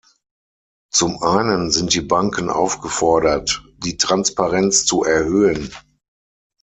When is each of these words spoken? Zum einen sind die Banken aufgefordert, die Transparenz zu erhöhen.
Zum 0.91 1.21
einen 1.21 1.69
sind 1.69 1.93
die 1.93 2.01
Banken 2.01 2.49
aufgefordert, 2.49 3.63
die 3.77 3.97
Transparenz 3.97 4.83
zu 4.83 5.03
erhöhen. 5.03 5.71